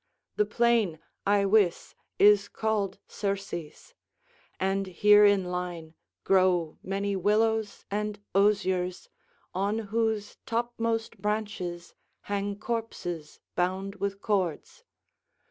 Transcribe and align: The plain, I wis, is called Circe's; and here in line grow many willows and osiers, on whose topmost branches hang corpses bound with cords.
The 0.35 0.47
plain, 0.47 0.97
I 1.27 1.45
wis, 1.45 1.93
is 2.17 2.47
called 2.49 2.97
Circe's; 3.07 3.93
and 4.59 4.87
here 4.87 5.25
in 5.25 5.45
line 5.45 5.93
grow 6.23 6.79
many 6.81 7.15
willows 7.15 7.85
and 7.91 8.17
osiers, 8.33 9.09
on 9.53 9.77
whose 9.93 10.37
topmost 10.47 11.19
branches 11.21 11.93
hang 12.21 12.57
corpses 12.57 13.41
bound 13.53 13.97
with 13.97 14.23
cords. 14.23 14.83